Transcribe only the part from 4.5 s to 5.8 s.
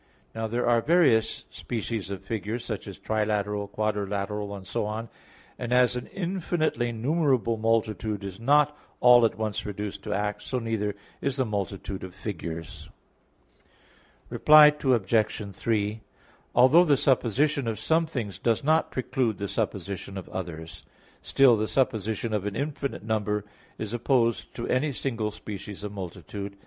and so on; and